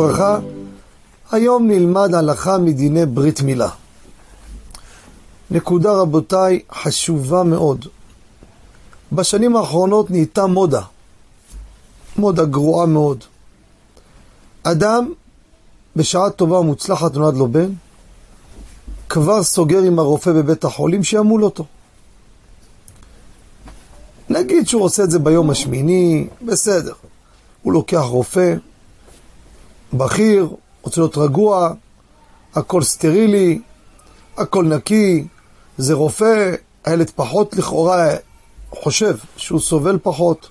וברכה. 0.00 0.38
היום 1.30 1.68
נלמד 1.68 2.14
הלכה 2.14 2.58
מדיני 2.58 3.06
ברית 3.06 3.42
מילה. 3.42 3.68
נקודה 5.50 5.92
רבותיי 5.92 6.60
חשובה 6.72 7.42
מאוד. 7.42 7.86
בשנים 9.12 9.56
האחרונות 9.56 10.10
נהייתה 10.10 10.46
מודה, 10.46 10.82
מודה 12.16 12.44
גרועה 12.44 12.86
מאוד. 12.86 13.24
אדם 14.62 15.12
בשעה 15.96 16.30
טובה 16.30 16.58
ומוצלחת 16.58 17.14
נולד 17.14 17.36
לו 17.36 17.48
בן, 17.48 17.70
כבר 19.08 19.42
סוגר 19.42 19.82
עם 19.82 19.98
הרופא 19.98 20.32
בבית 20.32 20.64
החולים 20.64 21.04
שימול 21.04 21.44
אותו. 21.44 21.64
נגיד 24.28 24.68
שהוא 24.68 24.82
עושה 24.82 25.04
את 25.04 25.10
זה 25.10 25.18
ביום 25.18 25.50
השמיני, 25.50 26.26
בסדר. 26.46 26.92
הוא 27.62 27.72
לוקח 27.72 28.02
רופא, 28.02 28.54
בכיר, 29.92 30.48
רוצה 30.82 31.00
להיות 31.00 31.18
רגוע, 31.18 31.72
הכל 32.54 32.82
סטרילי, 32.82 33.60
הכל 34.36 34.64
נקי, 34.64 35.26
זה 35.78 35.94
רופא, 35.94 36.54
הילד 36.84 37.10
פחות 37.10 37.56
לכאורה 37.56 38.08
חושב 38.70 39.16
שהוא 39.36 39.60
סובל 39.60 39.98
פחות. 40.02 40.48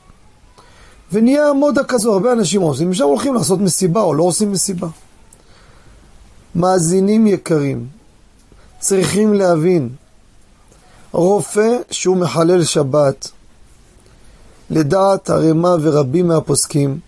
ונהיה 1.12 1.54
מודה 1.54 1.84
כזו, 1.84 2.14
הרבה 2.14 2.32
אנשים 2.32 2.62
עושים, 2.62 2.90
משם 2.90 3.04
הולכים 3.04 3.34
לעשות 3.34 3.60
מסיבה 3.60 4.02
או 4.02 4.14
לא 4.14 4.24
עושים 4.24 4.52
מסיבה. 4.52 4.88
מאזינים 6.56 7.28
יקרים, 7.28 7.88
צריכים 8.80 9.34
להבין, 9.34 9.90
רופא 11.12 11.78
שהוא 11.92 12.18
מחלל 12.18 12.64
שבת, 12.64 13.32
לדעת 14.70 15.30
הרמ"א 15.30 15.76
ורבים 15.82 16.28
מהפוסקים, 16.28 17.00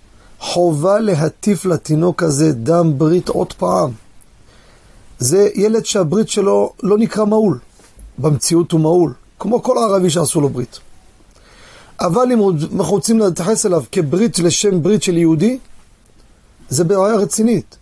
חובה 0.42 1.00
להטיף 1.00 1.66
לתינוק 1.66 2.24
הזה 2.24 2.54
דם 2.54 2.94
ברית 2.98 3.30
עוד 3.30 3.54
פעם. 3.54 3.92
זה 5.20 5.50
ילד 5.56 5.86
שהברית 5.86 6.30
שלו 6.30 6.74
לא 6.84 6.98
נקרא 6.98 7.26
מעול, 7.26 7.60
במציאות 8.18 8.72
הוא 8.72 8.80
מעול, 8.80 9.14
כמו 9.40 9.64
כל 9.64 9.78
ערבי 9.78 10.10
שעשו 10.10 10.42
לו 10.42 10.50
ברית. 10.50 10.80
אבל 12.00 12.32
אם 12.32 12.40
אנחנו 12.80 12.94
רוצים 12.94 13.20
להתייחס 13.20 13.66
אליו 13.66 13.84
כברית 13.92 14.40
לשם 14.40 14.84
ברית 14.84 15.04
של 15.04 15.18
יהודי, 15.18 15.58
זה 16.70 16.84
בעיה 16.84 17.16
רצינית. 17.16 17.78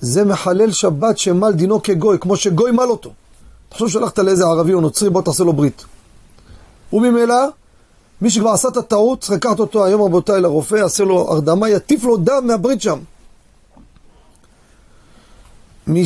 זה 0.00 0.24
מחלל 0.24 0.72
שבת 0.72 1.18
שמל 1.18 1.52
דינו 1.52 1.82
כגוי, 1.82 2.18
כמו 2.20 2.36
שגוי 2.36 2.70
מל 2.70 2.90
אותו. 2.90 3.12
תחשוב 3.68 3.88
שהלכת 3.88 4.18
לאיזה 4.18 4.44
ערבי 4.44 4.74
או 4.74 4.80
נוצרי, 4.80 5.10
בוא 5.10 5.22
תעשה 5.22 5.44
לו 5.44 5.52
ברית. 5.52 5.84
וממילא, 6.92 7.34
מי 8.22 8.30
שכבר 8.30 8.50
עשה 8.50 8.68
את 8.68 8.76
הטעות, 8.76 9.20
צריך 9.20 9.32
לקחת 9.32 9.58
אותו 9.58 9.84
היום 9.84 10.02
רבותיי 10.02 10.40
לרופא, 10.40 10.74
יעשה 10.74 11.04
לו 11.04 11.32
הרדמה, 11.32 11.68
יטיף 11.68 12.04
לו 12.04 12.16
דם 12.16 12.46
מהברית 12.46 12.82
שם. 12.82 12.98
מי 15.86 16.04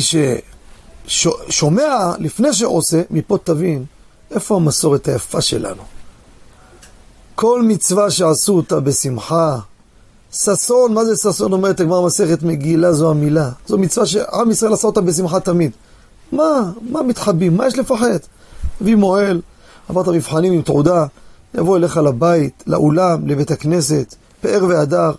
ששומע 1.07 2.11
לפני 2.19 2.53
שעושה, 2.53 3.01
מפה 3.11 3.37
תבין 3.43 3.85
איפה 4.31 4.55
המסורת 4.55 5.07
היפה 5.07 5.41
שלנו. 5.41 5.83
כל 7.35 7.61
מצווה 7.61 8.11
שעשו 8.11 8.55
אותה 8.55 8.79
בשמחה, 8.79 9.57
ששון, 10.31 10.93
מה 10.93 11.05
זה 11.05 11.15
ששון? 11.15 11.53
אומרת 11.53 11.79
הגמרא 11.79 12.05
מסכת 12.05 12.43
מגילה 12.43 12.93
זו 12.93 13.09
המילה. 13.09 13.49
זו 13.67 13.77
מצווה 13.77 14.05
שעם 14.05 14.51
ישראל 14.51 14.73
עשה 14.73 14.87
אותה 14.87 15.01
בשמחה 15.01 15.39
תמיד. 15.39 15.71
מה? 16.31 16.71
מה 16.89 17.03
מתחבאים? 17.03 17.57
מה 17.57 17.67
יש 17.67 17.77
לפחד? 17.77 18.17
הביא 18.81 18.95
מועל, 18.95 19.41
עברת 19.89 20.07
מבחנים 20.07 20.53
עם 20.53 20.61
תעודה, 20.61 21.05
יבוא 21.55 21.77
אליך 21.77 21.97
לבית, 21.97 22.63
לאולם, 22.67 23.27
לבית 23.27 23.51
הכנסת, 23.51 24.15
פאר 24.41 24.65
והדר, 24.67 25.11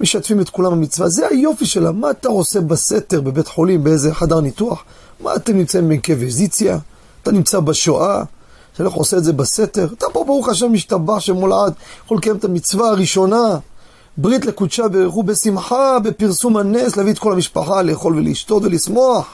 משתפים 0.00 0.40
את 0.40 0.48
כולם 0.48 0.70
במצווה. 0.72 1.08
זה 1.08 1.26
היופי 1.28 1.66
שלה. 1.66 1.92
מה 1.92 2.10
אתה 2.10 2.28
עושה 2.28 2.60
בסתר, 2.60 3.20
בבית 3.20 3.48
חולים, 3.48 3.84
באיזה 3.84 4.14
חדר 4.14 4.40
ניתוח? 4.40 4.84
מה 5.20 5.34
אתם 5.36 5.56
נמצאים 5.56 5.88
באינקוויזיציה? 5.88 6.78
אתה 7.22 7.32
נמצא 7.32 7.60
בשואה? 7.60 8.22
אתה 8.74 8.82
הולך 8.82 8.92
עושה 8.92 9.16
את 9.16 9.24
זה 9.24 9.32
בסתר? 9.32 9.88
אתה 9.98 10.06
פה 10.12 10.24
ברוך 10.24 10.48
השם 10.48 10.72
משתבח 10.72 11.18
שמולעד, 11.18 11.72
יכול 12.04 12.18
לקיים 12.18 12.36
את 12.36 12.44
המצווה 12.44 12.88
הראשונה. 12.88 13.58
ברית 14.16 14.46
לקודשה 14.46 14.88
ברכו 14.88 15.22
בשמחה, 15.22 15.98
בפרסום 15.98 16.56
הנס, 16.56 16.96
להביא 16.96 17.12
את 17.12 17.18
כל 17.18 17.32
המשפחה 17.32 17.82
לאכול 17.82 18.16
ולשתות 18.16 18.62
ולשמוח. 18.62 19.26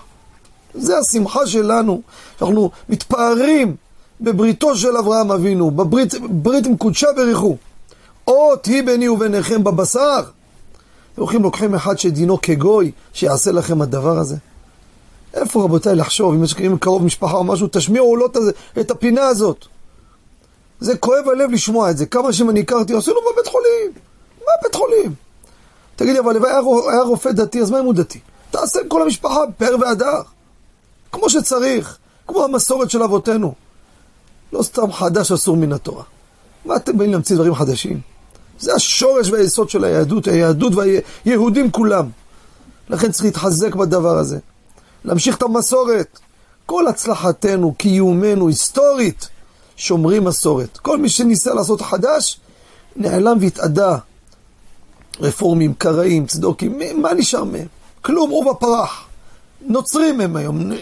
זה 0.74 0.98
השמחה 0.98 1.46
שלנו, 1.46 2.00
שאנחנו 2.38 2.70
מתפארים 2.88 3.76
בבריתו 4.20 4.76
של 4.76 4.96
אברהם 4.96 5.32
אבינו, 5.32 5.70
בברית 5.70 6.14
ברית 6.30 6.66
עם 6.66 6.76
קודשה 6.76 7.06
ברכו. 7.16 7.56
אות 8.28 8.66
היא 8.66 8.82
ביני 8.82 9.08
וביניכם 9.08 9.64
בבשר. 9.64 10.20
הולכים 11.16 11.42
לוקחים 11.42 11.74
אחד 11.74 11.98
שדינו 11.98 12.40
כגוי, 12.40 12.92
שיעשה 13.12 13.52
לכם 13.52 13.82
הדבר 13.82 14.18
הזה. 14.18 14.36
איפה 15.34 15.62
רבותיי 15.64 15.94
לחשוב, 15.94 16.34
אם 16.34 16.44
יש 16.44 16.54
קרוב 16.80 17.04
משפחה 17.04 17.36
או 17.36 17.44
משהו, 17.44 17.68
תשמיעו 17.72 18.16
לו 18.16 18.26
את 18.80 18.90
הפינה 18.90 19.26
הזאת. 19.26 19.66
זה 20.80 20.96
כואב 20.96 21.28
הלב 21.28 21.50
לשמוע 21.50 21.90
את 21.90 21.96
זה. 21.96 22.06
כמה 22.06 22.28
אני 22.50 22.60
הכרתי, 22.60 22.94
עשינו 22.94 23.16
בבית 23.32 23.46
חולים. 23.46 23.92
מה 24.40 24.52
בית 24.62 24.74
חולים? 24.74 25.14
תגיד 25.96 26.12
לי, 26.12 26.18
אבל 26.18 26.44
היה, 26.44 26.58
היה 26.90 27.02
רופא 27.02 27.32
דתי, 27.32 27.60
אז 27.60 27.70
מה 27.70 27.80
אם 27.80 27.84
הוא 27.84 27.94
דתי? 27.94 28.20
תעשה 28.50 28.80
כל 28.88 29.02
המשפחה 29.02 29.40
פר 29.58 29.76
והדר. 29.80 30.22
כמו 31.12 31.30
שצריך, 31.30 31.98
כמו 32.26 32.44
המסורת 32.44 32.90
של 32.90 33.02
אבותינו. 33.02 33.54
לא 34.56 34.62
סתם 34.62 34.92
חדש 34.92 35.32
אסור 35.32 35.56
מן 35.56 35.72
התורה. 35.72 36.02
מה 36.64 36.76
אתם 36.76 36.98
באים 36.98 37.12
להמציא 37.12 37.36
דברים 37.36 37.54
חדשים? 37.54 38.00
זה 38.60 38.74
השורש 38.74 39.30
והיסוד 39.30 39.70
של 39.70 39.84
היהדות, 39.84 40.28
היהדות 40.28 40.72
והיהודים 40.74 41.70
כולם. 41.70 42.06
לכן 42.88 43.12
צריך 43.12 43.24
להתחזק 43.24 43.74
בדבר 43.74 44.18
הזה. 44.18 44.38
להמשיך 45.04 45.36
את 45.36 45.42
המסורת. 45.42 46.18
כל 46.66 46.86
הצלחתנו, 46.86 47.74
קיומנו, 47.74 48.48
היסטורית, 48.48 49.28
שומרים 49.76 50.24
מסורת. 50.24 50.76
כל 50.76 50.98
מי 50.98 51.08
שניסה 51.08 51.54
לעשות 51.54 51.80
חדש, 51.80 52.40
נעלם 52.96 53.38
והתאדה. 53.40 53.98
רפורמים, 55.20 55.74
קראים, 55.74 56.26
צדוקים, 56.26 56.78
מה 57.02 57.14
נשאר 57.14 57.44
מהם? 57.44 57.66
כלום, 58.02 58.30
עורבא 58.30 58.52
פרח. 58.52 59.04
נוצרים 59.60 60.20
הם 60.20 60.36
היום, 60.36 60.72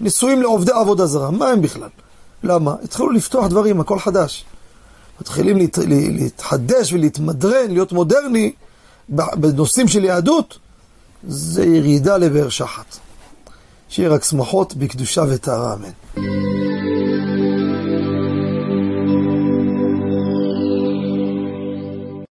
נשואים 0.00 0.42
לעובדי 0.42 0.72
עבודה 0.72 1.06
זרה, 1.06 1.30
מה 1.30 1.48
הם 1.48 1.62
בכלל? 1.62 1.88
למה? 2.44 2.74
התחילו 2.84 3.10
לפתוח 3.10 3.46
דברים, 3.46 3.80
הכל 3.80 3.98
חדש. 3.98 4.44
מתחילים 5.20 5.56
להת, 5.56 5.78
להתחדש 5.88 6.92
ולהתמדרן, 6.92 7.70
להיות 7.70 7.92
מודרני 7.92 8.52
בנושאים 9.08 9.88
של 9.88 10.04
יהדות, 10.04 10.58
זה 11.28 11.64
ירידה 11.64 12.16
לבאר 12.16 12.48
שחת. 12.48 12.98
שיהיה 13.88 14.08
רק 14.08 14.24
שמחות 14.24 14.74
בקדושה 14.74 15.24
וטהרה, 15.28 15.74
אמן. 15.74 16.51